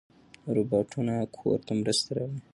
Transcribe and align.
روباټونه 0.55 1.13
کور 1.37 1.59
ته 1.65 1.73
مرسته 1.81 2.09
راوړي. 2.17 2.39